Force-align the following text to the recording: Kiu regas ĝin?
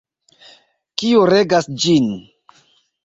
Kiu 1.03 1.27
regas 1.31 1.69
ĝin? 1.85 2.09